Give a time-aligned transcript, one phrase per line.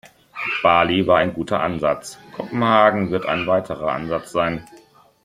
[0.63, 4.67] Bali war ein guter Ansatz, Kopenhagen wird ein weiterer Ansatz sein.